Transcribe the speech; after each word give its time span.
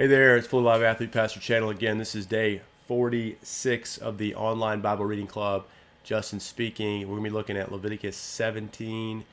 Hey 0.00 0.06
there, 0.06 0.36
it's 0.36 0.46
Fully 0.46 0.62
Live 0.62 0.84
Athlete 0.84 1.10
Pastor 1.10 1.40
Channel 1.40 1.70
again. 1.70 1.98
This 1.98 2.14
is 2.14 2.24
day 2.24 2.60
46 2.86 3.98
of 3.98 4.16
the 4.16 4.32
online 4.36 4.80
Bible 4.80 5.04
reading 5.04 5.26
club. 5.26 5.64
Justin 6.04 6.38
speaking. 6.38 7.00
We're 7.00 7.16
going 7.16 7.24
to 7.24 7.30
be 7.30 7.34
looking 7.34 7.56
at 7.56 7.72
Leviticus 7.72 8.16
17 8.16 9.24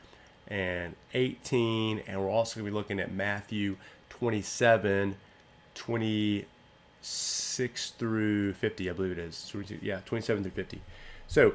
and 0.48 0.96
18, 1.14 2.02
and 2.08 2.20
we're 2.20 2.32
also 2.32 2.60
going 2.60 2.66
to 2.66 2.72
be 2.72 2.76
looking 2.76 3.00
at 3.00 3.12
Matthew 3.12 3.78
27, 4.10 5.16
26 5.76 7.90
through 7.92 8.54
50, 8.54 8.90
I 8.90 8.94
believe 8.94 9.12
it 9.12 9.20
is. 9.20 9.54
Yeah, 9.84 10.00
27 10.04 10.42
through 10.42 10.52
50. 10.52 10.82
So, 11.28 11.54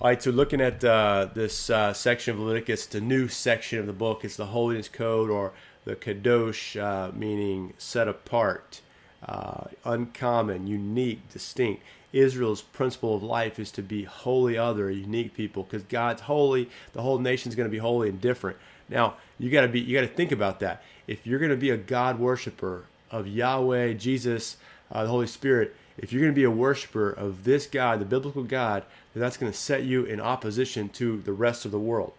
all 0.00 0.06
right, 0.06 0.22
so 0.22 0.30
looking 0.30 0.60
at 0.60 0.84
uh, 0.84 1.26
this 1.34 1.70
uh, 1.70 1.92
section 1.92 2.34
of 2.34 2.38
Leviticus, 2.40 2.86
the 2.86 3.00
new 3.00 3.26
section 3.26 3.80
of 3.80 3.86
the 3.86 3.92
book. 3.92 4.24
It's 4.24 4.36
the 4.36 4.46
Holiness 4.46 4.88
Code 4.88 5.28
or 5.28 5.52
the 5.84 5.96
kadosh, 5.96 6.80
uh, 6.80 7.10
meaning 7.16 7.72
set 7.78 8.06
apart, 8.06 8.80
uh, 9.26 9.64
uncommon, 9.84 10.68
unique, 10.68 11.28
distinct. 11.32 11.82
Israel's 12.12 12.62
principle 12.62 13.16
of 13.16 13.24
life 13.24 13.58
is 13.58 13.72
to 13.72 13.82
be 13.82 14.04
holy, 14.04 14.56
other, 14.56 14.88
unique 14.88 15.34
people, 15.34 15.64
because 15.64 15.82
God's 15.82 16.22
holy. 16.22 16.70
The 16.92 17.02
whole 17.02 17.18
nation's 17.18 17.56
going 17.56 17.68
to 17.68 17.72
be 17.72 17.78
holy 17.78 18.08
and 18.08 18.20
different. 18.20 18.56
Now 18.88 19.16
you 19.36 19.50
got 19.50 19.62
to 19.62 19.68
be, 19.68 19.80
you 19.80 19.96
got 20.00 20.08
to 20.08 20.14
think 20.14 20.30
about 20.30 20.60
that. 20.60 20.80
If 21.08 21.26
you're 21.26 21.40
going 21.40 21.50
to 21.50 21.56
be 21.56 21.70
a 21.70 21.76
God 21.76 22.20
worshiper 22.20 22.84
of 23.10 23.26
Yahweh, 23.26 23.94
Jesus, 23.94 24.58
uh, 24.92 25.02
the 25.02 25.08
Holy 25.08 25.26
Spirit, 25.26 25.74
if 25.96 26.12
you're 26.12 26.22
going 26.22 26.32
to 26.32 26.38
be 26.38 26.44
a 26.44 26.50
worshiper 26.50 27.10
of 27.10 27.44
this 27.44 27.66
God, 27.66 28.00
the 28.00 28.04
biblical 28.04 28.44
God, 28.44 28.84
then 29.12 29.20
that's 29.20 29.36
going 29.36 29.50
to 29.50 29.58
set 29.58 29.82
you 29.82 30.04
in 30.04 30.20
opposition 30.20 30.88
to 30.90 31.20
the 31.22 31.32
rest 31.32 31.64
of 31.64 31.70
the 31.70 31.78
world. 31.78 32.12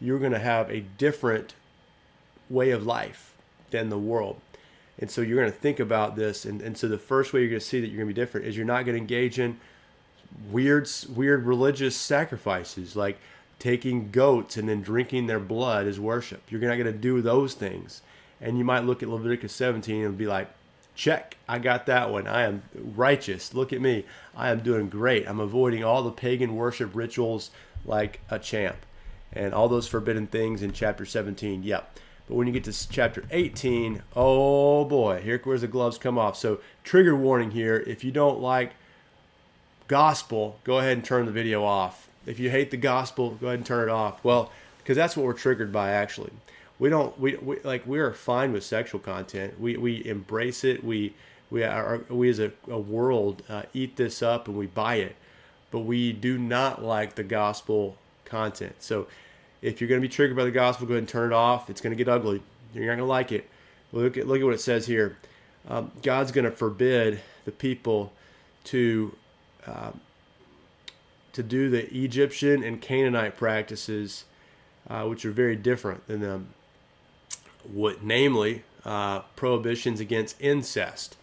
You're 0.00 0.18
going 0.18 0.32
to 0.32 0.38
have 0.38 0.70
a 0.70 0.80
different 0.80 1.54
way 2.48 2.70
of 2.70 2.86
life 2.86 3.34
than 3.70 3.88
the 3.88 3.98
world. 3.98 4.40
And 4.98 5.10
so 5.10 5.20
you're 5.20 5.38
going 5.38 5.52
to 5.52 5.58
think 5.58 5.80
about 5.80 6.16
this. 6.16 6.44
And, 6.44 6.62
and 6.62 6.76
so 6.76 6.88
the 6.88 6.98
first 6.98 7.32
way 7.32 7.40
you're 7.40 7.50
going 7.50 7.60
to 7.60 7.66
see 7.66 7.80
that 7.80 7.88
you're 7.88 7.96
going 7.96 8.08
to 8.08 8.14
be 8.14 8.20
different 8.20 8.46
is 8.46 8.56
you're 8.56 8.64
not 8.64 8.84
going 8.84 8.94
to 8.94 9.00
engage 9.00 9.38
in 9.38 9.58
weird, 10.50 10.88
weird 11.14 11.44
religious 11.44 11.96
sacrifices 11.96 12.96
like 12.96 13.18
taking 13.58 14.10
goats 14.10 14.56
and 14.56 14.68
then 14.68 14.82
drinking 14.82 15.26
their 15.26 15.40
blood 15.40 15.86
as 15.86 15.98
worship. 15.98 16.42
You're 16.48 16.60
not 16.60 16.76
going 16.76 16.84
to 16.84 16.92
do 16.92 17.20
those 17.20 17.54
things. 17.54 18.02
And 18.40 18.58
you 18.58 18.64
might 18.64 18.84
look 18.84 19.02
at 19.02 19.08
Leviticus 19.08 19.52
17 19.54 20.04
and 20.04 20.18
be 20.18 20.26
like, 20.26 20.48
check, 20.96 21.36
I 21.46 21.58
got 21.60 21.86
that 21.86 22.10
one. 22.10 22.26
I 22.26 22.42
am 22.42 22.62
righteous. 22.74 23.54
Look 23.54 23.72
at 23.72 23.80
me. 23.80 24.04
I 24.34 24.50
am 24.50 24.60
doing 24.60 24.88
great. 24.88 25.28
I'm 25.28 25.38
avoiding 25.38 25.84
all 25.84 26.02
the 26.02 26.10
pagan 26.10 26.56
worship 26.56 26.90
rituals 26.94 27.50
like 27.84 28.20
a 28.30 28.38
champ 28.38 28.76
and 29.32 29.54
all 29.54 29.68
those 29.68 29.86
forbidden 29.86 30.26
things 30.26 30.62
in 30.62 30.72
chapter 30.72 31.04
17. 31.04 31.62
Yep. 31.62 31.98
But 32.26 32.34
when 32.34 32.48
you 32.48 32.52
get 32.52 32.64
to 32.64 32.88
chapter 32.88 33.24
18, 33.30 34.02
oh 34.16 34.84
boy, 34.84 35.20
here 35.22 35.40
where 35.44 35.58
the 35.58 35.68
gloves 35.68 35.98
come 35.98 36.18
off. 36.18 36.36
So, 36.36 36.58
trigger 36.82 37.14
warning 37.14 37.52
here 37.52 37.84
if 37.86 38.02
you 38.02 38.10
don't 38.10 38.40
like 38.40 38.72
gospel, 39.86 40.58
go 40.64 40.78
ahead 40.78 40.96
and 40.96 41.04
turn 41.04 41.26
the 41.26 41.32
video 41.32 41.62
off. 41.62 42.08
If 42.24 42.40
you 42.40 42.50
hate 42.50 42.72
the 42.72 42.76
gospel, 42.76 43.30
go 43.40 43.46
ahead 43.46 43.60
and 43.60 43.66
turn 43.66 43.88
it 43.88 43.92
off. 43.92 44.24
Well, 44.24 44.50
because 44.78 44.96
that's 44.96 45.16
what 45.16 45.24
we're 45.24 45.34
triggered 45.34 45.70
by 45.72 45.90
actually. 45.90 46.32
We 46.78 46.90
don't 46.90 47.18
we, 47.18 47.36
we 47.36 47.58
like 47.60 47.86
we 47.86 47.98
are 47.98 48.12
fine 48.12 48.52
with 48.52 48.64
sexual 48.64 49.00
content. 49.00 49.58
We 49.60 49.76
we 49.76 50.04
embrace 50.04 50.64
it. 50.64 50.84
We 50.84 51.14
we 51.50 51.64
are 51.64 52.02
we 52.08 52.28
as 52.28 52.38
a, 52.38 52.52
a 52.68 52.78
world 52.78 53.42
uh, 53.48 53.62
eat 53.72 53.96
this 53.96 54.22
up 54.22 54.48
and 54.48 54.56
we 54.56 54.66
buy 54.66 54.96
it, 54.96 55.16
but 55.70 55.80
we 55.80 56.12
do 56.12 56.38
not 56.38 56.82
like 56.82 57.14
the 57.14 57.24
gospel 57.24 57.96
content. 58.24 58.74
So 58.80 59.06
if 59.62 59.80
you're 59.80 59.88
going 59.88 60.00
to 60.00 60.06
be 60.06 60.12
triggered 60.12 60.36
by 60.36 60.44
the 60.44 60.50
gospel, 60.50 60.86
go 60.86 60.94
ahead 60.94 61.02
and 61.02 61.08
turn 61.08 61.32
it 61.32 61.34
off. 61.34 61.70
It's 61.70 61.80
going 61.80 61.96
to 61.96 62.04
get 62.04 62.10
ugly. 62.10 62.42
You're 62.74 62.84
not 62.84 62.96
going 62.96 62.98
to 62.98 63.04
like 63.04 63.32
it. 63.32 63.48
Look 63.92 64.16
at 64.16 64.26
look 64.26 64.40
at 64.40 64.44
what 64.44 64.54
it 64.54 64.60
says 64.60 64.86
here. 64.86 65.16
Um, 65.68 65.90
God's 66.02 66.32
going 66.32 66.44
to 66.44 66.50
forbid 66.50 67.20
the 67.44 67.52
people 67.52 68.12
to 68.64 69.16
uh, 69.66 69.92
to 71.32 71.42
do 71.42 71.70
the 71.70 71.92
Egyptian 71.94 72.62
and 72.62 72.80
Canaanite 72.80 73.36
practices, 73.36 74.24
uh, 74.88 75.04
which 75.04 75.24
are 75.24 75.30
very 75.30 75.56
different 75.56 76.06
than 76.06 76.20
them. 76.20 76.48
What, 77.72 78.02
namely, 78.02 78.62
uh, 78.84 79.20
prohibitions 79.34 80.00
against 80.00 80.40
incest, 80.40 81.16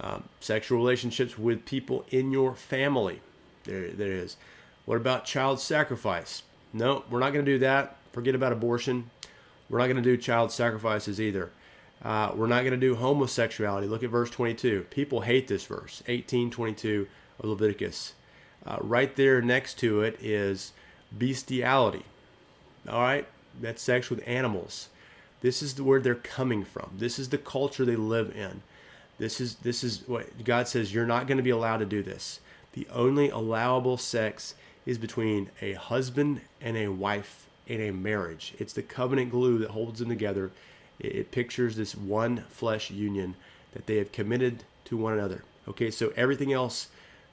um, 0.00 0.24
sexual 0.40 0.78
relationships 0.78 1.38
with 1.38 1.64
people 1.64 2.04
in 2.10 2.30
your 2.30 2.54
family. 2.54 3.20
There, 3.64 3.90
there 3.90 4.12
is. 4.12 4.36
What 4.86 4.96
about 4.96 5.24
child 5.24 5.60
sacrifice? 5.60 6.42
No, 6.72 7.04
we're 7.10 7.18
not 7.18 7.32
going 7.32 7.44
to 7.44 7.52
do 7.52 7.58
that. 7.58 7.96
Forget 8.12 8.34
about 8.34 8.52
abortion. 8.52 9.10
We're 9.68 9.78
not 9.78 9.86
going 9.86 9.96
to 9.96 10.02
do 10.02 10.16
child 10.16 10.52
sacrifices 10.52 11.20
either. 11.20 11.50
Uh, 12.02 12.32
we're 12.34 12.46
not 12.46 12.62
going 12.62 12.72
to 12.72 12.76
do 12.78 12.94
homosexuality. 12.94 13.86
Look 13.86 14.02
at 14.02 14.10
verse 14.10 14.30
22. 14.30 14.86
People 14.90 15.20
hate 15.20 15.48
this 15.48 15.64
verse, 15.64 16.02
1822 16.06 17.06
of 17.38 17.44
Leviticus. 17.50 18.14
Uh, 18.64 18.78
right 18.80 19.14
there 19.16 19.42
next 19.42 19.78
to 19.78 20.00
it 20.02 20.18
is 20.20 20.72
bestiality. 21.16 22.04
All 22.88 23.00
right, 23.00 23.26
that's 23.60 23.82
sex 23.82 24.08
with 24.08 24.22
animals. 24.26 24.88
This 25.40 25.62
is 25.62 25.80
where 25.80 26.00
they're 26.00 26.14
coming 26.14 26.64
from. 26.64 26.90
This 26.98 27.18
is 27.18 27.28
the 27.30 27.38
culture 27.38 27.84
they 27.84 27.96
live 27.96 28.34
in. 28.36 28.62
This 29.18 29.40
is 29.40 29.56
this 29.56 29.84
is 29.84 30.06
what 30.06 30.44
God 30.44 30.68
says. 30.68 30.94
You're 30.94 31.06
not 31.06 31.26
going 31.26 31.36
to 31.36 31.42
be 31.42 31.50
allowed 31.50 31.78
to 31.78 31.86
do 31.86 32.02
this. 32.02 32.40
The 32.72 32.86
only 32.92 33.30
allowable 33.30 33.96
sex 33.96 34.54
is 34.86 34.98
between 34.98 35.50
a 35.60 35.72
husband 35.74 36.40
and 36.60 36.76
a 36.76 36.88
wife 36.88 37.46
in 37.66 37.80
a 37.80 37.90
marriage. 37.90 38.54
It's 38.58 38.72
the 38.72 38.82
covenant 38.82 39.30
glue 39.30 39.58
that 39.58 39.70
holds 39.70 39.98
them 39.98 40.08
together. 40.08 40.50
It, 40.98 41.14
it 41.14 41.30
pictures 41.30 41.76
this 41.76 41.94
one 41.94 42.44
flesh 42.48 42.90
union 42.90 43.34
that 43.72 43.86
they 43.86 43.96
have 43.96 44.12
committed 44.12 44.64
to 44.86 44.96
one 44.96 45.14
another. 45.14 45.44
Okay, 45.68 45.90
so 45.90 46.12
everything 46.16 46.52
else 46.52 46.88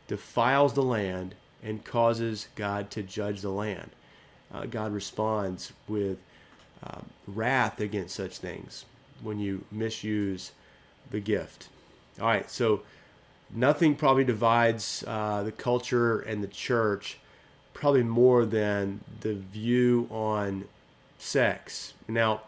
defiles 0.08 0.74
the 0.74 0.84
land 0.84 1.36
and 1.64 1.84
causes 1.84 2.48
God 2.56 2.92
to 2.92 3.02
judge 3.02 3.42
the 3.42 3.50
land. 3.50 3.90
Uh, 4.54 4.66
God 4.66 4.94
responds 4.94 5.74
with 5.88 6.20
uh, 6.84 7.02
wrath 7.28 7.80
against 7.80 8.16
such 8.16 8.38
things 8.38 8.86
when 9.22 9.40
you 9.40 9.64
misuse 9.72 10.52
the 11.10 11.20
gift. 11.20 11.70
All 12.20 12.28
right, 12.28 12.50
so 12.50 12.82
nothing 13.54 13.96
probably 13.96 14.24
divides 14.24 15.04
uh, 15.08 15.44
the 15.44 15.52
culture 15.52 16.20
and 16.20 16.44
the 16.44 16.48
church 16.48 17.18
probably 17.74 18.04
more 18.04 18.46
than 18.46 19.00
the 19.22 19.36
view 19.36 20.08
on 20.10 20.66
sex. 21.20 21.94
Now, 22.08 22.42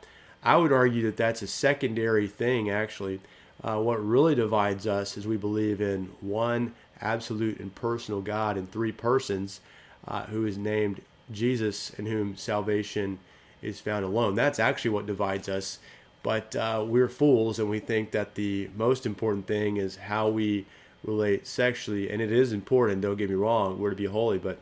I 0.43 0.57
would 0.57 0.71
argue 0.71 1.03
that 1.03 1.17
that's 1.17 1.41
a 1.41 1.47
secondary 1.47 2.27
thing, 2.27 2.69
actually. 2.69 3.19
Uh, 3.63 3.77
what 3.77 4.03
really 4.03 4.35
divides 4.35 4.87
us 4.87 5.17
is 5.17 5.27
we 5.27 5.37
believe 5.37 5.81
in 5.81 6.09
one 6.21 6.73
absolute 7.01 7.59
and 7.59 7.73
personal 7.75 8.21
God 8.21 8.57
in 8.57 8.67
three 8.67 8.91
persons 8.91 9.61
uh, 10.07 10.23
who 10.23 10.45
is 10.45 10.57
named 10.57 11.01
Jesus 11.31 11.91
in 11.91 12.05
whom 12.05 12.35
salvation 12.35 13.19
is 13.61 13.79
found 13.79 14.05
alone. 14.05 14.35
That's 14.35 14.59
actually 14.59 14.91
what 14.91 15.05
divides 15.05 15.49
us. 15.49 15.79
But 16.21 16.55
uh, 16.55 16.83
we're 16.85 17.07
fools 17.07 17.59
and 17.59 17.69
we 17.69 17.79
think 17.79 18.11
that 18.11 18.35
the 18.35 18.69
most 18.75 19.05
important 19.05 19.47
thing 19.47 19.77
is 19.77 19.95
how 19.95 20.27
we 20.29 20.65
relate 21.03 21.47
sexually. 21.47 22.09
And 22.09 22.21
it 22.21 22.31
is 22.31 22.51
important, 22.51 23.01
don't 23.01 23.15
get 23.17 23.29
me 23.29 23.35
wrong, 23.35 23.79
we're 23.79 23.91
to 23.91 23.95
be 23.95 24.05
holy, 24.05 24.37
but 24.37 24.59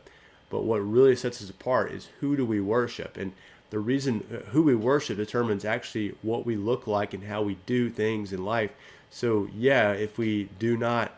but 0.50 0.64
what 0.64 0.78
really 0.78 1.14
sets 1.14 1.42
us 1.42 1.50
apart 1.50 1.92
is 1.92 2.08
who 2.20 2.36
do 2.36 2.44
we 2.44 2.60
worship? 2.60 3.16
And 3.16 3.32
the 3.70 3.78
reason 3.78 4.24
uh, 4.32 4.50
who 4.50 4.62
we 4.62 4.74
worship 4.74 5.16
determines 5.18 5.64
actually 5.64 6.14
what 6.22 6.46
we 6.46 6.56
look 6.56 6.86
like 6.86 7.12
and 7.12 7.24
how 7.24 7.42
we 7.42 7.58
do 7.66 7.90
things 7.90 8.32
in 8.32 8.44
life. 8.44 8.72
So, 9.10 9.48
yeah, 9.54 9.92
if 9.92 10.18
we 10.18 10.48
do 10.58 10.76
not 10.76 11.12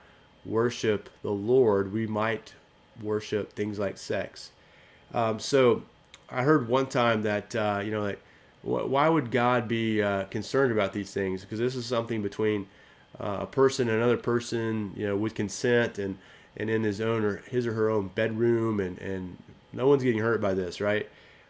worship 0.44 1.08
the 1.22 1.30
Lord, 1.30 1.92
we 1.92 2.06
might 2.06 2.54
worship 3.00 3.52
things 3.52 3.78
like 3.78 3.98
sex. 3.98 4.50
Um, 5.14 5.38
so, 5.38 5.82
I 6.30 6.42
heard 6.42 6.68
one 6.68 6.86
time 6.86 7.22
that, 7.22 7.54
uh, 7.54 7.80
you 7.84 7.90
know, 7.90 8.02
like, 8.02 8.20
why 8.62 9.08
would 9.08 9.30
God 9.30 9.68
be 9.68 10.02
uh, 10.02 10.24
concerned 10.24 10.70
about 10.70 10.92
these 10.92 11.12
things? 11.12 11.40
Because 11.40 11.58
this 11.58 11.74
is 11.74 11.86
something 11.86 12.22
between 12.22 12.66
uh, 13.18 13.38
a 13.40 13.46
person 13.46 13.88
and 13.88 13.96
another 13.96 14.18
person, 14.18 14.92
you 14.96 15.06
know, 15.06 15.16
with 15.16 15.34
consent 15.34 15.98
and 15.98 16.18
and 16.56 16.68
in 16.68 16.82
his 16.82 17.00
own 17.00 17.24
or 17.24 17.36
his 17.48 17.66
or 17.66 17.72
her 17.72 17.88
own 17.88 18.08
bedroom 18.08 18.80
and, 18.80 18.98
and 18.98 19.36
no 19.72 19.86
one's 19.86 20.02
getting 20.02 20.20
hurt 20.20 20.40
by 20.40 20.52
this, 20.52 20.80
right? 20.80 21.08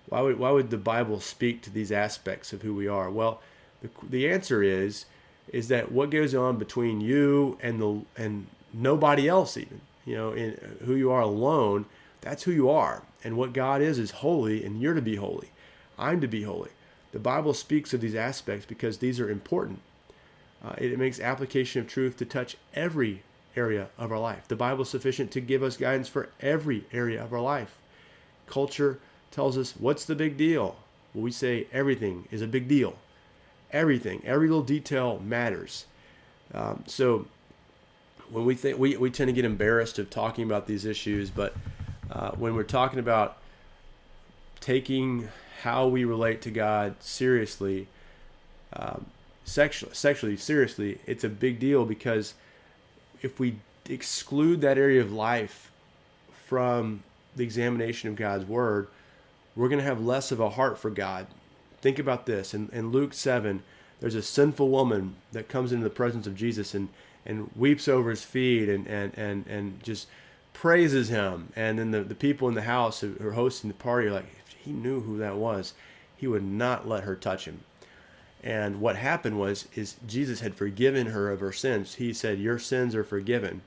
Why 0.08 0.20
would, 0.20 0.38
why 0.38 0.50
would 0.50 0.70
the 0.70 0.76
Bible 0.76 1.20
speak 1.20 1.62
to 1.62 1.70
these 1.70 1.90
aspects 1.90 2.52
of 2.52 2.62
who 2.62 2.74
we 2.74 2.86
are? 2.86 3.10
Well, 3.10 3.40
the, 3.80 3.88
the 4.08 4.30
answer 4.30 4.62
is 4.62 5.06
is 5.52 5.68
that 5.68 5.90
what 5.90 6.10
goes 6.10 6.34
on 6.34 6.58
between 6.58 7.00
you 7.00 7.58
and 7.62 7.80
the 7.80 8.02
and 8.16 8.46
nobody 8.72 9.28
else 9.28 9.56
even 9.56 9.80
you 10.04 10.14
know 10.14 10.32
in 10.32 10.56
who 10.84 10.94
you 10.94 11.10
are 11.10 11.22
alone 11.22 11.84
that's 12.20 12.44
who 12.44 12.52
you 12.52 12.70
are 12.70 13.02
and 13.22 13.36
what 13.36 13.52
god 13.52 13.80
is 13.82 13.98
is 13.98 14.10
holy 14.10 14.64
and 14.64 14.80
you're 14.80 14.94
to 14.94 15.02
be 15.02 15.16
holy 15.16 15.50
i'm 15.98 16.20
to 16.20 16.28
be 16.28 16.42
holy 16.42 16.70
the 17.12 17.18
bible 17.18 17.54
speaks 17.54 17.92
of 17.92 18.00
these 18.00 18.14
aspects 18.14 18.66
because 18.66 18.98
these 18.98 19.20
are 19.20 19.30
important 19.30 19.80
uh, 20.64 20.74
it, 20.78 20.92
it 20.92 20.98
makes 20.98 21.20
application 21.20 21.80
of 21.80 21.88
truth 21.88 22.16
to 22.16 22.24
touch 22.24 22.56
every 22.74 23.22
area 23.56 23.88
of 23.98 24.12
our 24.12 24.18
life. 24.18 24.46
The 24.48 24.56
Bible 24.56 24.82
is 24.82 24.88
sufficient 24.88 25.30
to 25.32 25.40
give 25.40 25.62
us 25.62 25.76
guidance 25.76 26.08
for 26.08 26.28
every 26.40 26.84
area 26.92 27.22
of 27.22 27.32
our 27.32 27.40
life. 27.40 27.76
Culture 28.46 28.98
tells 29.30 29.56
us, 29.56 29.74
what's 29.78 30.04
the 30.04 30.14
big 30.14 30.36
deal? 30.36 30.76
Well, 31.14 31.24
we 31.24 31.32
say 31.32 31.66
everything 31.72 32.28
is 32.30 32.42
a 32.42 32.46
big 32.46 32.68
deal. 32.68 32.96
Everything, 33.72 34.22
every 34.24 34.48
little 34.48 34.64
detail 34.64 35.20
matters. 35.24 35.86
Um, 36.52 36.84
so 36.86 37.26
when 38.30 38.44
we 38.44 38.54
think 38.54 38.78
we, 38.78 38.96
we 38.96 39.10
tend 39.10 39.28
to 39.28 39.32
get 39.32 39.44
embarrassed 39.44 39.98
of 39.98 40.10
talking 40.10 40.44
about 40.44 40.66
these 40.66 40.84
issues, 40.84 41.30
but 41.30 41.54
uh, 42.10 42.30
when 42.32 42.54
we're 42.54 42.62
talking 42.62 42.98
about 42.98 43.36
taking 44.60 45.28
how 45.62 45.86
we 45.86 46.04
relate 46.04 46.42
to 46.42 46.50
God 46.50 46.94
seriously, 47.00 47.86
um, 48.72 49.06
sexually, 49.44 49.94
sexually 49.94 50.36
seriously, 50.36 50.98
it's 51.06 51.24
a 51.24 51.28
big 51.28 51.58
deal 51.58 51.84
because 51.84 52.34
if 53.22 53.38
we 53.38 53.56
exclude 53.88 54.60
that 54.60 54.78
area 54.78 55.00
of 55.00 55.12
life 55.12 55.70
from 56.46 57.02
the 57.36 57.44
examination 57.44 58.08
of 58.08 58.16
God's 58.16 58.44
Word, 58.44 58.88
we're 59.54 59.68
going 59.68 59.78
to 59.78 59.84
have 59.84 60.00
less 60.00 60.32
of 60.32 60.40
a 60.40 60.50
heart 60.50 60.78
for 60.78 60.90
God. 60.90 61.26
Think 61.80 61.98
about 61.98 62.26
this. 62.26 62.54
In, 62.54 62.68
in 62.72 62.90
Luke 62.90 63.14
7, 63.14 63.62
there's 64.00 64.14
a 64.14 64.22
sinful 64.22 64.68
woman 64.68 65.16
that 65.32 65.48
comes 65.48 65.72
into 65.72 65.84
the 65.84 65.90
presence 65.90 66.26
of 66.26 66.34
Jesus 66.34 66.74
and, 66.74 66.88
and 67.26 67.50
weeps 67.54 67.88
over 67.88 68.10
his 68.10 68.22
feet 68.22 68.68
and, 68.68 68.86
and, 68.86 69.16
and, 69.16 69.46
and 69.46 69.82
just 69.82 70.06
praises 70.52 71.08
him. 71.08 71.52
And 71.56 71.78
then 71.78 71.90
the, 71.90 72.02
the 72.02 72.14
people 72.14 72.48
in 72.48 72.54
the 72.54 72.62
house 72.62 73.00
who 73.00 73.16
are 73.20 73.32
hosting 73.32 73.68
the 73.68 73.74
party 73.74 74.08
are 74.08 74.12
like, 74.12 74.26
if 74.46 74.54
he 74.58 74.72
knew 74.72 75.00
who 75.00 75.18
that 75.18 75.36
was, 75.36 75.74
he 76.16 76.26
would 76.26 76.44
not 76.44 76.88
let 76.88 77.04
her 77.04 77.16
touch 77.16 77.46
him. 77.46 77.60
And 78.42 78.80
what 78.80 78.96
happened 78.96 79.38
was 79.38 79.68
is 79.74 79.96
Jesus 80.06 80.40
had 80.40 80.54
forgiven 80.54 81.08
her 81.08 81.30
of 81.30 81.40
her 81.40 81.52
sins. 81.52 81.96
He 81.96 82.14
said, 82.14 82.38
"Your 82.38 82.58
sins 82.58 82.94
are 82.94 83.04
forgiven." 83.04 83.60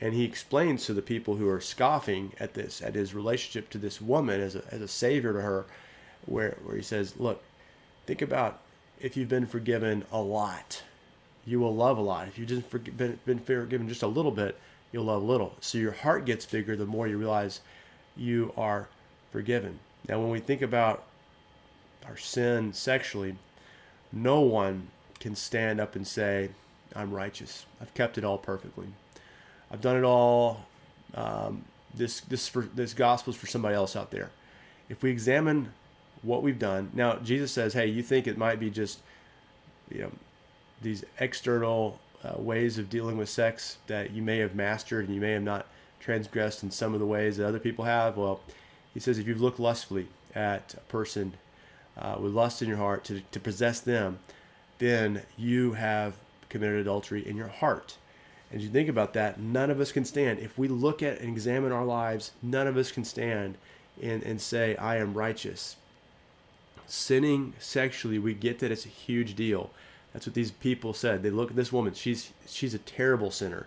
And 0.00 0.14
he 0.14 0.24
explains 0.24 0.84
to 0.86 0.94
the 0.94 1.02
people 1.02 1.36
who 1.36 1.48
are 1.48 1.60
scoffing 1.60 2.32
at 2.38 2.54
this, 2.54 2.82
at 2.82 2.94
his 2.94 3.14
relationship 3.14 3.70
to 3.70 3.78
this 3.78 4.00
woman 4.00 4.40
as 4.40 4.54
a, 4.54 4.62
as 4.70 4.82
a 4.82 4.88
savior 4.88 5.32
to 5.32 5.40
her, 5.40 5.64
where, 6.26 6.58
where 6.64 6.76
he 6.76 6.82
says, 6.82 7.18
Look, 7.18 7.42
think 8.06 8.20
about 8.20 8.60
if 9.00 9.16
you've 9.16 9.28
been 9.28 9.46
forgiven 9.46 10.04
a 10.12 10.20
lot, 10.20 10.82
you 11.46 11.60
will 11.60 11.74
love 11.74 11.96
a 11.96 12.02
lot. 12.02 12.28
If 12.28 12.38
you've 12.38 12.48
just 12.48 12.96
been, 12.96 13.18
been 13.24 13.38
forgiven 13.38 13.88
just 13.88 14.02
a 14.02 14.06
little 14.06 14.30
bit, 14.30 14.58
you'll 14.96 15.04
love 15.04 15.22
little. 15.22 15.54
So 15.60 15.76
your 15.76 15.92
heart 15.92 16.24
gets 16.24 16.46
bigger 16.46 16.74
the 16.74 16.86
more 16.86 17.06
you 17.06 17.18
realize 17.18 17.60
you 18.16 18.54
are 18.56 18.88
forgiven. 19.30 19.78
Now, 20.08 20.18
when 20.20 20.30
we 20.30 20.40
think 20.40 20.62
about 20.62 21.04
our 22.06 22.16
sin 22.16 22.72
sexually, 22.72 23.36
no 24.10 24.40
one 24.40 24.88
can 25.20 25.36
stand 25.36 25.82
up 25.82 25.96
and 25.96 26.06
say, 26.06 26.48
I'm 26.94 27.12
righteous. 27.12 27.66
I've 27.78 27.92
kept 27.92 28.16
it 28.16 28.24
all 28.24 28.38
perfectly. 28.38 28.86
I've 29.70 29.82
done 29.82 29.98
it 29.98 30.04
all. 30.04 30.64
Um, 31.14 31.66
this 31.94 32.20
this 32.20 32.48
for 32.48 32.62
this 32.62 32.94
gospel 32.94 33.34
is 33.34 33.38
for 33.38 33.46
somebody 33.46 33.74
else 33.74 33.96
out 33.96 34.10
there. 34.10 34.30
If 34.88 35.02
we 35.02 35.10
examine 35.10 35.74
what 36.22 36.42
we've 36.42 36.58
done, 36.58 36.90
now 36.94 37.16
Jesus 37.16 37.52
says, 37.52 37.74
"Hey, 37.74 37.86
you 37.86 38.02
think 38.02 38.26
it 38.26 38.38
might 38.38 38.58
be 38.60 38.70
just, 38.70 39.00
you 39.90 40.02
know, 40.02 40.12
these 40.80 41.04
external 41.18 41.98
uh, 42.26 42.40
ways 42.40 42.78
of 42.78 42.90
dealing 42.90 43.16
with 43.16 43.28
sex 43.28 43.78
that 43.86 44.10
you 44.10 44.22
may 44.22 44.38
have 44.38 44.54
mastered 44.54 45.06
and 45.06 45.14
you 45.14 45.20
may 45.20 45.32
have 45.32 45.42
not 45.42 45.66
transgressed 46.00 46.62
in 46.62 46.70
some 46.70 46.94
of 46.94 47.00
the 47.00 47.06
ways 47.06 47.36
that 47.36 47.46
other 47.46 47.60
people 47.60 47.84
have." 47.84 48.16
Well, 48.16 48.40
he 48.94 49.00
says, 49.00 49.18
if 49.18 49.28
you've 49.28 49.42
looked 49.42 49.60
lustfully 49.60 50.08
at 50.34 50.74
a 50.74 50.80
person 50.90 51.34
uh, 51.98 52.16
with 52.18 52.32
lust 52.32 52.62
in 52.62 52.68
your 52.68 52.78
heart 52.78 53.04
to, 53.04 53.20
to 53.30 53.38
possess 53.38 53.78
them, 53.78 54.18
then 54.78 55.22
you 55.36 55.72
have 55.72 56.16
committed 56.48 56.80
adultery 56.80 57.26
in 57.26 57.36
your 57.36 57.48
heart. 57.48 57.98
As 58.52 58.62
you 58.62 58.70
think 58.70 58.88
about 58.88 59.12
that, 59.12 59.38
none 59.40 59.70
of 59.70 59.80
us 59.80 59.92
can 59.92 60.04
stand. 60.04 60.38
If 60.38 60.56
we 60.56 60.68
look 60.68 61.02
at 61.02 61.20
and 61.20 61.28
examine 61.28 61.72
our 61.72 61.84
lives, 61.84 62.32
none 62.42 62.66
of 62.66 62.76
us 62.76 62.90
can 62.90 63.04
stand 63.04 63.58
and, 64.02 64.22
and 64.22 64.40
say, 64.40 64.76
I 64.76 64.96
am 64.96 65.14
righteous. 65.14 65.76
Sinning 66.86 67.54
sexually, 67.58 68.18
we 68.18 68.32
get 68.32 68.60
that 68.60 68.70
it's 68.70 68.86
a 68.86 68.90
huge 68.90 69.34
deal. 69.34 69.70
That's 70.16 70.26
what 70.26 70.32
these 70.32 70.50
people 70.50 70.94
said. 70.94 71.22
They 71.22 71.28
look 71.28 71.50
at 71.50 71.56
this 71.56 71.70
woman, 71.70 71.92
she's 71.92 72.32
she's 72.46 72.72
a 72.72 72.78
terrible 72.78 73.30
sinner. 73.30 73.66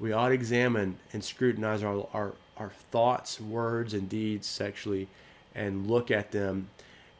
We 0.00 0.10
ought 0.10 0.30
to 0.30 0.34
examine 0.34 0.98
and 1.12 1.22
scrutinize 1.22 1.84
our, 1.84 2.08
our, 2.12 2.32
our 2.56 2.70
thoughts, 2.90 3.40
words, 3.40 3.94
and 3.94 4.08
deeds 4.08 4.48
sexually 4.48 5.06
and 5.54 5.88
look 5.88 6.10
at 6.10 6.32
them 6.32 6.70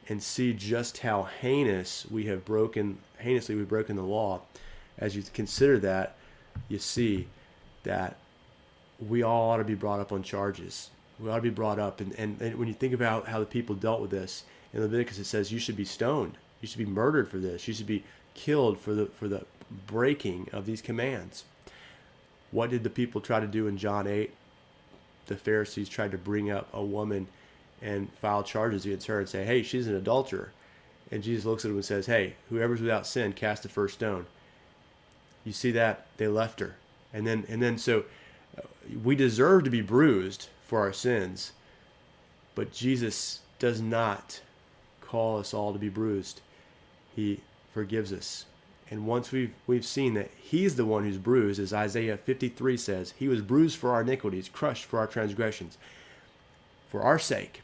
and 0.09 0.21
see 0.21 0.53
just 0.53 0.99
how 0.99 1.29
heinous 1.41 2.07
we 2.11 2.25
have 2.25 2.45
broken 2.45 2.99
heinously 3.21 3.55
we've 3.55 3.69
broken 3.69 3.95
the 3.95 4.03
law. 4.03 4.41
As 4.99 5.15
you 5.15 5.23
consider 5.33 5.79
that, 5.79 6.17
you 6.69 6.81
see 6.81 7.29
that 7.85 8.17
we 8.99 9.23
all 9.23 9.53
ought 9.53 9.59
to 9.59 9.65
be 9.65 9.77
brought 9.77 10.01
up 10.01 10.11
on 10.11 10.25
charges. 10.25 10.91
We 11.21 11.31
ought 11.31 11.37
to 11.37 11.43
be 11.43 11.51
brought 11.51 11.79
up, 11.79 12.01
and, 12.01 12.13
and, 12.19 12.41
and 12.43 12.57
when 12.57 12.67
you 12.67 12.75
think 12.75 12.95
about 12.95 13.29
how 13.29 13.39
the 13.39 13.47
people 13.47 13.77
dealt 13.77 14.01
with 14.01 14.11
this 14.11 14.43
in 14.73 14.81
Leviticus, 14.81 15.21
it 15.21 15.27
says 15.27 15.53
you 15.53 15.61
should 15.61 15.77
be 15.77 15.85
stoned, 15.85 16.37
you 16.61 16.67
should 16.67 16.79
be 16.79 16.85
murdered 16.85 17.29
for 17.29 17.39
this, 17.39 17.69
you 17.69 17.73
should 17.73 17.87
be 17.87 18.03
killed 18.37 18.79
for 18.79 18.95
the 18.95 19.07
for 19.07 19.27
the 19.27 19.45
breaking 19.89 20.49
of 20.53 20.67
these 20.67 20.81
commands. 20.81 21.45
What 22.53 22.71
did 22.71 22.85
the 22.85 22.91
people 22.91 23.21
try 23.21 23.41
to 23.41 23.47
do 23.49 23.67
in 23.67 23.77
John 23.77 24.07
eight? 24.07 24.33
The 25.27 25.37
Pharisees 25.37 25.89
tried 25.89 26.13
to 26.13 26.19
bring 26.19 26.49
up 26.51 26.69
a 26.73 26.85
woman 26.85 27.27
and 27.83 28.13
file 28.13 28.45
charges 28.45 28.87
against 28.87 29.09
her 29.09 29.19
and 29.19 29.29
say, 29.29 29.45
"Hey, 29.45 29.65
she's 29.65 29.89
an 29.89 29.97
adulterer." 29.97 30.53
And 31.11 31.23
Jesus 31.23 31.45
looks 31.45 31.65
at 31.65 31.71
him 31.71 31.77
and 31.77 31.85
says, 31.85 32.07
"Hey, 32.07 32.37
whoever's 32.49 32.81
without 32.81 33.07
sin, 33.07 33.33
cast 33.33 33.65
the 33.65 33.69
first 33.69 33.95
stone." 33.95 34.27
You 35.45 35.53
see 35.53 35.73
that 35.73 36.07
they 36.17 36.29
left 36.29 36.61
her, 36.61 36.77
and 37.13 37.27
then 37.27 37.45
and 37.49 37.61
then 37.61 37.79
so 37.79 38.05
we 39.03 39.17
deserve 39.17 39.65
to 39.65 39.71
be 39.71 39.81
bruised 39.83 40.49
for 40.67 40.81
our 40.81 40.93
sins, 40.93 41.53
but 42.55 42.73
Jesus 42.73 43.41
does 43.59 43.81
not 43.81 44.41
call 45.01 45.39
us 45.39 45.55
all 45.55 45.73
to 45.73 45.79
be 45.79 45.89
bruised. 45.89 46.41
He 47.15 47.41
forgives 47.77 48.11
us. 48.11 48.47
And 48.91 49.07
once 49.07 49.31
we've 49.31 49.53
we've 49.67 49.85
seen 49.85 50.15
that 50.15 50.31
he's 50.39 50.77
the 50.77 50.87
one 50.87 51.05
who's 51.05 51.19
bruised, 51.19 51.61
as 51.61 51.75
Isaiah 51.75 52.17
53 52.17 52.75
says, 52.79 53.13
he 53.19 53.29
was 53.29 53.43
bruised 53.43 53.77
for 53.77 53.91
our 53.91 54.01
iniquities, 54.01 54.49
crushed 54.49 54.87
for 54.87 54.99
our 54.99 55.07
transgressions. 55.07 55.77
For 56.89 57.03
our 57.03 57.19
sake, 57.19 57.61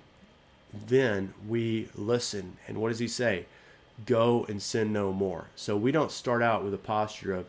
then 0.74 1.32
we 1.48 1.88
listen. 1.94 2.58
And 2.68 2.76
what 2.76 2.90
does 2.90 2.98
he 2.98 3.08
say? 3.08 3.46
Go 4.04 4.44
and 4.50 4.60
sin 4.60 4.92
no 4.92 5.14
more. 5.14 5.46
So 5.56 5.78
we 5.78 5.92
don't 5.92 6.12
start 6.12 6.42
out 6.42 6.62
with 6.62 6.74
a 6.74 6.78
posture 6.78 7.32
of 7.32 7.46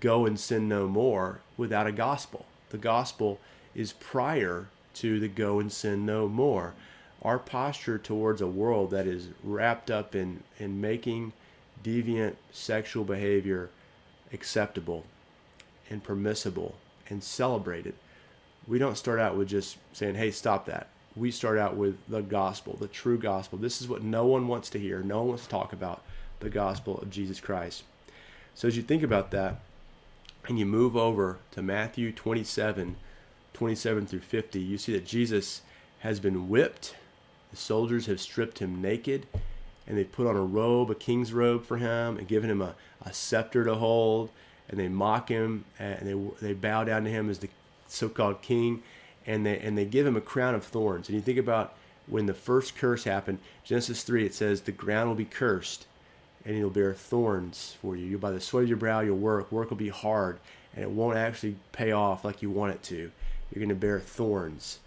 go 0.00 0.24
and 0.24 0.40
sin 0.40 0.66
no 0.66 0.88
more 0.88 1.40
without 1.58 1.86
a 1.86 1.92
gospel. 1.92 2.46
The 2.70 2.78
gospel 2.78 3.38
is 3.74 3.92
prior 3.92 4.68
to 4.94 5.20
the 5.20 5.28
go 5.28 5.60
and 5.60 5.70
sin 5.70 6.06
no 6.06 6.26
more. 6.26 6.72
Our 7.24 7.38
posture 7.38 7.98
towards 7.98 8.40
a 8.40 8.46
world 8.46 8.90
that 8.90 9.06
is 9.06 9.28
wrapped 9.42 9.90
up 9.90 10.14
in, 10.14 10.42
in 10.58 10.80
making 10.80 11.32
deviant 11.82 12.36
sexual 12.52 13.04
behavior 13.04 13.70
acceptable 14.32 15.04
and 15.88 16.02
permissible 16.02 16.74
and 17.08 17.22
celebrated. 17.22 17.94
We 18.66 18.78
don't 18.78 18.98
start 18.98 19.20
out 19.20 19.36
with 19.36 19.48
just 19.48 19.76
saying, 19.92 20.16
hey, 20.16 20.30
stop 20.30 20.66
that. 20.66 20.88
We 21.16 21.30
start 21.30 21.58
out 21.58 21.76
with 21.76 21.96
the 22.08 22.22
gospel, 22.22 22.76
the 22.78 22.88
true 22.88 23.18
gospel. 23.18 23.58
This 23.58 23.80
is 23.80 23.88
what 23.88 24.02
no 24.02 24.26
one 24.26 24.48
wants 24.48 24.68
to 24.70 24.78
hear. 24.78 25.02
No 25.02 25.18
one 25.18 25.28
wants 25.28 25.44
to 25.44 25.48
talk 25.48 25.72
about 25.72 26.02
the 26.40 26.50
gospel 26.50 26.98
of 26.98 27.10
Jesus 27.10 27.40
Christ. 27.40 27.84
So 28.54 28.68
as 28.68 28.76
you 28.76 28.82
think 28.82 29.02
about 29.02 29.30
that, 29.30 29.60
and 30.48 30.58
you 30.58 30.66
move 30.66 30.96
over 30.96 31.38
to 31.52 31.62
Matthew 31.62 32.12
27, 32.12 32.96
27 33.54 34.06
through 34.06 34.20
50, 34.20 34.60
you 34.60 34.76
see 34.76 34.92
that 34.92 35.06
Jesus 35.06 35.62
has 36.00 36.20
been 36.20 36.48
whipped. 36.48 36.94
The 37.54 37.60
soldiers 37.60 38.06
have 38.06 38.20
stripped 38.20 38.58
him 38.58 38.82
naked, 38.82 39.28
and 39.86 39.96
they 39.96 40.02
put 40.02 40.26
on 40.26 40.34
a 40.34 40.42
robe, 40.42 40.90
a 40.90 40.94
king's 40.96 41.32
robe 41.32 41.64
for 41.64 41.76
him, 41.76 42.18
and 42.18 42.26
given 42.26 42.50
him 42.50 42.60
a, 42.60 42.74
a 43.02 43.12
scepter 43.12 43.62
to 43.62 43.76
hold, 43.76 44.30
and 44.68 44.76
they 44.76 44.88
mock 44.88 45.28
him, 45.28 45.64
and 45.78 46.00
they, 46.04 46.46
they 46.48 46.52
bow 46.52 46.82
down 46.82 47.04
to 47.04 47.10
him 47.10 47.30
as 47.30 47.38
the 47.38 47.48
so-called 47.86 48.42
king, 48.42 48.82
and 49.24 49.46
they 49.46 49.56
and 49.60 49.78
they 49.78 49.84
give 49.84 50.04
him 50.04 50.16
a 50.16 50.20
crown 50.20 50.56
of 50.56 50.64
thorns. 50.64 51.08
And 51.08 51.14
you 51.14 51.22
think 51.22 51.38
about 51.38 51.76
when 52.08 52.26
the 52.26 52.34
first 52.34 52.74
curse 52.74 53.04
happened, 53.04 53.38
Genesis 53.62 54.02
3, 54.02 54.26
it 54.26 54.34
says, 54.34 54.62
the 54.62 54.72
ground 54.72 55.08
will 55.08 55.14
be 55.14 55.24
cursed 55.24 55.86
and 56.44 56.56
it'll 56.56 56.70
bear 56.70 56.92
thorns 56.92 57.76
for 57.80 57.94
you. 57.94 58.04
You'll 58.04 58.20
by 58.20 58.32
the 58.32 58.40
sweat 58.40 58.64
of 58.64 58.68
your 58.68 58.78
brow, 58.78 58.98
you'll 58.98 59.16
work. 59.16 59.52
Work 59.52 59.70
will 59.70 59.76
be 59.76 59.90
hard, 59.90 60.40
and 60.74 60.82
it 60.82 60.90
won't 60.90 61.16
actually 61.16 61.54
pay 61.70 61.92
off 61.92 62.24
like 62.24 62.42
you 62.42 62.50
want 62.50 62.74
it 62.74 62.82
to. 62.82 62.96
You're 62.96 63.60
going 63.60 63.68
to 63.68 63.74
bear 63.76 64.00
thorns, 64.00 64.80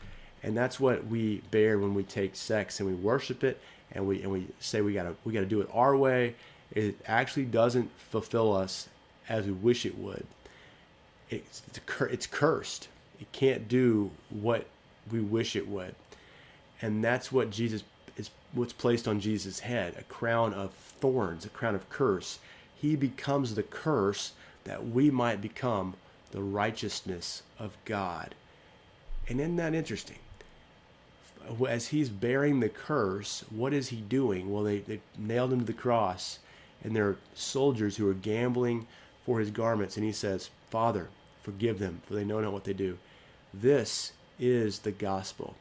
and 0.44 0.56
that's 0.56 0.80
what 0.80 1.06
we 1.08 1.42
bear 1.52 1.80
when 1.80 1.94
we 1.94 2.04
take 2.04 2.36
sex 2.36 2.80
and 2.80 2.88
we 2.88 2.96
worship 2.96 3.44
it, 3.44 3.60
and 3.92 4.08
we 4.08 4.22
and 4.22 4.32
we 4.32 4.48
say 4.60 4.82
we 4.82 4.94
gotta 4.94 5.16
we 5.26 5.34
gotta 5.34 5.46
do 5.46 5.62
it 5.62 5.70
our 5.74 5.96
way. 5.96 6.36
It 6.72 7.00
actually 7.06 7.46
doesn't 7.46 7.90
fulfill 7.98 8.56
us 8.56 8.90
as 9.30 9.46
we 9.46 9.52
wish 9.52 9.86
it 9.86 9.98
would. 9.98 10.26
It's 11.30 11.64
it's, 11.68 11.80
it's 12.02 12.28
cursed. 12.28 12.88
It 13.20 13.32
can't 13.32 13.68
do 13.68 14.12
what 14.30 14.66
we 15.12 15.20
wish 15.22 15.56
it 15.56 15.68
would, 15.68 15.96
and 16.82 17.04
that's 17.04 17.32
what 17.32 17.50
Jesus 17.50 17.84
is 18.16 18.30
what's 18.54 18.74
placed 18.74 19.08
on 19.08 19.20
Jesus' 19.20 19.60
head 19.60 19.96
a 19.98 20.04
crown 20.04 20.54
of 20.54 20.72
thorns, 20.72 21.46
a 21.46 21.50
crown 21.50 21.76
of 21.76 21.90
curse. 21.90 22.40
He 22.76 22.96
becomes 22.96 23.56
the 23.56 23.64
curse 23.64 24.34
that 24.66 24.88
we 24.88 25.10
might 25.10 25.42
become 25.42 25.96
the 26.32 26.42
righteousness 26.42 27.42
of 27.58 27.76
God. 27.86 28.36
And 29.28 29.40
isn't 29.40 29.56
that 29.56 29.74
interesting? 29.74 30.18
As 31.68 31.88
he's 31.88 32.10
bearing 32.10 32.60
the 32.60 32.70
curse, 32.70 33.44
what 33.50 33.74
is 33.74 33.90
he 33.90 33.98
doing? 33.98 34.52
Well, 34.52 34.64
they, 34.64 34.80
they 34.80 35.00
nailed 35.18 35.54
him 35.54 35.60
to 35.60 35.66
the 35.66 35.74
cross, 35.74 36.40
and 36.84 36.96
there 36.96 37.08
are 37.08 37.18
soldiers 37.34 37.98
who 37.98 38.10
are 38.10 38.14
gambling 38.14 38.88
for 39.28 39.42
his 39.42 39.52
garments 39.52 39.98
and 39.98 40.06
he 40.06 40.12
says, 40.14 40.50
Father, 40.70 41.10
forgive 41.44 41.80
them, 41.80 42.02
for 42.06 42.16
they 42.16 42.24
know 42.24 42.40
not 42.40 42.54
what 42.54 42.64
they 42.64 42.74
do. 42.74 42.98
This 43.54 44.14
is 44.40 44.80
the 44.80 44.92
gospel. 44.92 45.54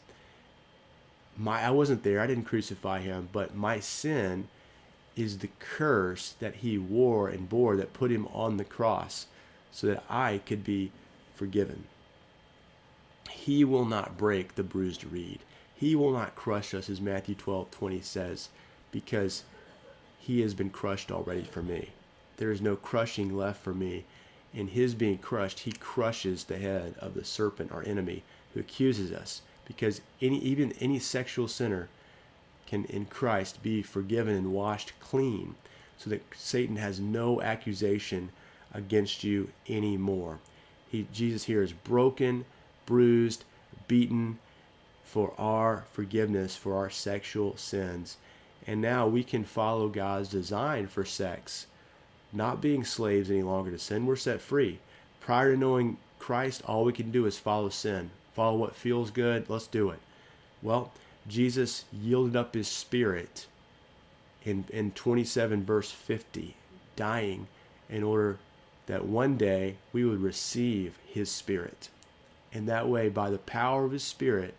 My 1.36 1.62
I 1.62 1.70
wasn't 1.70 2.04
there, 2.04 2.20
I 2.20 2.28
didn't 2.28 2.44
crucify 2.44 3.00
him, 3.00 3.28
but 3.32 3.56
my 3.56 3.80
sin 3.80 4.46
is 5.16 5.38
the 5.38 5.50
curse 5.58 6.36
that 6.38 6.56
he 6.56 6.78
wore 6.78 7.28
and 7.28 7.48
bore 7.48 7.76
that 7.76 7.92
put 7.92 8.12
him 8.12 8.28
on 8.32 8.56
the 8.56 8.64
cross 8.64 9.26
so 9.72 9.88
that 9.88 10.04
I 10.08 10.40
could 10.46 10.62
be 10.62 10.92
forgiven. 11.34 11.84
He 13.30 13.64
will 13.64 13.84
not 13.84 14.16
break 14.16 14.54
the 14.54 14.62
bruised 14.62 15.04
reed. 15.04 15.40
He 15.76 15.94
will 15.94 16.10
not 16.10 16.34
crush 16.34 16.72
us, 16.72 16.88
as 16.88 17.00
Matthew 17.02 17.34
12 17.34 17.70
20 17.70 18.00
says, 18.00 18.48
because 18.90 19.44
he 20.18 20.40
has 20.40 20.54
been 20.54 20.70
crushed 20.70 21.12
already 21.12 21.44
for 21.44 21.62
me. 21.62 21.90
There 22.38 22.50
is 22.50 22.62
no 22.62 22.76
crushing 22.76 23.36
left 23.36 23.62
for 23.62 23.74
me. 23.74 24.04
In 24.54 24.68
his 24.68 24.94
being 24.94 25.18
crushed, 25.18 25.60
he 25.60 25.72
crushes 25.72 26.44
the 26.44 26.56
head 26.56 26.94
of 26.98 27.12
the 27.12 27.24
serpent, 27.24 27.72
our 27.72 27.82
enemy, 27.82 28.22
who 28.54 28.60
accuses 28.60 29.12
us. 29.12 29.42
Because 29.66 30.00
any, 30.22 30.38
even 30.38 30.72
any 30.80 30.98
sexual 30.98 31.46
sinner 31.46 31.88
can, 32.66 32.86
in 32.86 33.04
Christ, 33.04 33.62
be 33.62 33.82
forgiven 33.82 34.34
and 34.34 34.52
washed 34.52 34.98
clean, 34.98 35.56
so 35.98 36.08
that 36.08 36.22
Satan 36.34 36.76
has 36.76 36.98
no 36.98 37.42
accusation 37.42 38.30
against 38.72 39.24
you 39.24 39.50
anymore. 39.68 40.38
He, 40.90 41.06
Jesus 41.12 41.44
here 41.44 41.62
is 41.62 41.72
broken, 41.72 42.46
bruised, 42.86 43.44
beaten 43.88 44.38
for 45.06 45.32
our 45.38 45.84
forgiveness 45.92 46.56
for 46.56 46.74
our 46.74 46.90
sexual 46.90 47.56
sins. 47.56 48.18
And 48.66 48.82
now 48.82 49.06
we 49.06 49.22
can 49.22 49.44
follow 49.44 49.88
God's 49.88 50.28
design 50.28 50.88
for 50.88 51.04
sex, 51.04 51.68
not 52.32 52.60
being 52.60 52.84
slaves 52.84 53.30
any 53.30 53.44
longer 53.44 53.70
to 53.70 53.78
sin. 53.78 54.04
We're 54.04 54.16
set 54.16 54.40
free. 54.40 54.80
Prior 55.20 55.52
to 55.52 55.58
knowing 55.58 55.96
Christ, 56.18 56.62
all 56.66 56.84
we 56.84 56.92
can 56.92 57.12
do 57.12 57.24
is 57.24 57.38
follow 57.38 57.68
sin. 57.68 58.10
Follow 58.34 58.58
what 58.58 58.74
feels 58.74 59.12
good. 59.12 59.48
Let's 59.48 59.68
do 59.68 59.90
it. 59.90 60.00
Well, 60.60 60.92
Jesus 61.28 61.84
yielded 61.92 62.34
up 62.34 62.54
his 62.54 62.68
spirit 62.68 63.46
in, 64.44 64.64
in 64.70 64.90
27 64.90 65.64
verse 65.64 65.92
50, 65.92 66.56
dying 66.96 67.46
in 67.88 68.02
order 68.02 68.38
that 68.86 69.04
one 69.04 69.36
day 69.36 69.76
we 69.92 70.04
would 70.04 70.20
receive 70.20 70.98
his 71.06 71.30
spirit. 71.30 71.90
And 72.52 72.68
that 72.68 72.88
way, 72.88 73.08
by 73.08 73.30
the 73.30 73.38
power 73.38 73.84
of 73.84 73.92
his 73.92 74.04
spirit, 74.04 74.54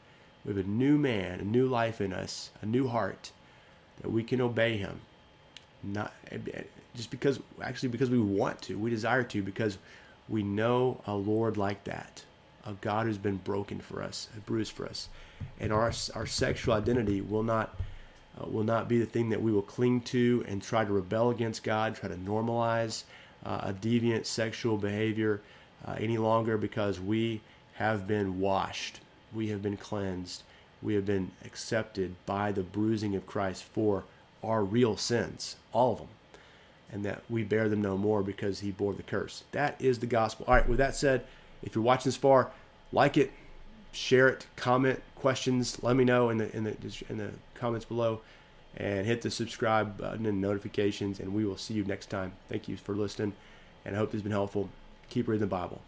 we 0.47 0.55
have 0.55 0.65
a 0.65 0.69
new 0.69 0.97
man, 0.97 1.41
a 1.41 1.43
new 1.43 1.67
life 1.67 2.01
in 2.01 2.13
us, 2.13 2.49
a 2.61 2.65
new 2.65 2.87
heart, 2.87 3.31
that 4.01 4.09
we 4.09 4.23
can 4.23 4.41
obey 4.41 4.77
him. 4.77 4.99
Not 5.83 6.13
just 6.95 7.11
because, 7.11 7.39
actually, 7.61 7.89
because 7.89 8.09
we 8.09 8.19
want 8.19 8.61
to, 8.63 8.77
we 8.77 8.89
desire 8.89 9.23
to, 9.23 9.43
because 9.43 9.77
we 10.29 10.43
know 10.43 11.01
a 11.05 11.13
Lord 11.13 11.57
like 11.57 11.83
that, 11.83 12.23
a 12.65 12.73
God 12.81 13.05
who's 13.05 13.17
been 13.17 13.37
broken 13.37 13.79
for 13.79 14.01
us, 14.01 14.27
bruised 14.45 14.71
for 14.71 14.85
us, 14.85 15.09
and 15.59 15.71
our 15.71 15.91
our 16.15 16.25
sexual 16.25 16.73
identity 16.73 17.21
will 17.21 17.43
not 17.43 17.79
uh, 18.41 18.47
will 18.47 18.63
not 18.63 18.89
be 18.89 18.99
the 18.99 19.05
thing 19.05 19.29
that 19.29 19.41
we 19.41 19.51
will 19.51 19.61
cling 19.61 20.01
to 20.01 20.43
and 20.47 20.61
try 20.61 20.83
to 20.83 20.91
rebel 20.91 21.29
against 21.29 21.63
God, 21.63 21.95
try 21.95 22.09
to 22.09 22.15
normalize 22.15 23.03
uh, 23.45 23.59
a 23.63 23.73
deviant 23.73 24.25
sexual 24.25 24.77
behavior 24.77 25.41
uh, 25.85 25.95
any 25.99 26.17
longer 26.17 26.57
because 26.57 26.99
we 26.99 27.41
have 27.75 28.07
been 28.07 28.39
washed, 28.39 28.99
we 29.33 29.47
have 29.49 29.61
been 29.61 29.77
cleansed, 29.77 30.43
we 30.81 30.95
have 30.95 31.05
been 31.05 31.31
accepted 31.43 32.15
by 32.25 32.51
the 32.51 32.63
bruising 32.63 33.15
of 33.15 33.25
Christ 33.25 33.63
for 33.63 34.03
our 34.43 34.63
real 34.63 34.97
sins, 34.97 35.55
all 35.73 35.93
of 35.93 35.97
them, 35.99 36.07
and 36.91 37.03
that 37.05 37.23
we 37.29 37.43
bear 37.43 37.67
them 37.67 37.81
no 37.81 37.97
more 37.97 38.21
because 38.21 38.59
he 38.59 38.71
bore 38.71 38.93
the 38.93 39.03
curse. 39.03 39.43
That 39.51 39.75
is 39.79 39.99
the 39.99 40.05
gospel. 40.05 40.45
All 40.47 40.55
right, 40.55 40.67
with 40.67 40.77
that 40.77 40.95
said, 40.95 41.25
if 41.63 41.75
you're 41.75 41.83
watching 41.83 42.09
this 42.09 42.17
far, 42.17 42.51
like 42.91 43.17
it, 43.17 43.31
share 43.91 44.27
it, 44.29 44.45
comment, 44.55 45.01
questions, 45.15 45.81
let 45.81 45.95
me 45.95 46.03
know 46.03 46.29
in 46.29 46.37
the 46.37 46.55
in 46.55 46.63
the 46.63 46.75
in 47.09 47.17
the 47.17 47.31
comments 47.55 47.85
below 47.85 48.21
and 48.75 49.07
hit 49.07 49.23
the 49.23 49.31
subscribe 49.31 49.97
button 49.97 50.25
and 50.25 50.39
notifications 50.39 51.19
and 51.19 51.33
we 51.33 51.43
will 51.43 51.57
see 51.57 51.73
you 51.73 51.83
next 51.83 52.09
time. 52.09 52.33
Thank 52.47 52.67
you 52.67 52.77
for 52.77 52.95
listening 52.95 53.33
and 53.83 53.95
I 53.95 53.97
hope 53.97 54.09
this 54.09 54.19
has 54.19 54.21
been 54.21 54.31
helpful. 54.31 54.69
Keep 55.09 55.27
reading 55.27 55.41
the 55.41 55.47
Bible. 55.47 55.81